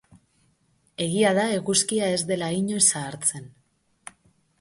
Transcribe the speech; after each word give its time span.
Egia 1.03 1.33
da 1.39 1.43
eguzkia 1.57 2.07
ez 2.13 2.21
dela 2.31 2.47
inoiz 2.61 2.81
zahartzen. 2.87 3.45